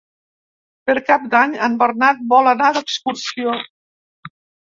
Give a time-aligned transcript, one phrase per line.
[0.89, 3.57] Per Cap d'Any en Bernat vol anar d'excursió.